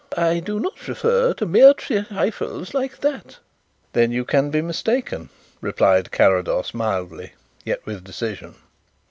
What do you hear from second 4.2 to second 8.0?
can be mistaken," replied Carrados mildly yet